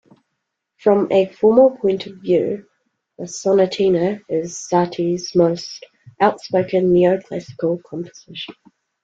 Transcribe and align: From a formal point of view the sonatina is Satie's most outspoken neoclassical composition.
From 0.79 1.11
a 1.11 1.27
formal 1.27 1.77
point 1.77 2.07
of 2.07 2.17
view 2.23 2.67
the 3.19 3.25
sonatina 3.25 4.19
is 4.29 4.57
Satie's 4.67 5.35
most 5.35 5.85
outspoken 6.19 6.91
neoclassical 6.91 7.83
composition. 7.83 8.55